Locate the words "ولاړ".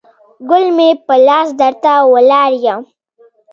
2.13-2.49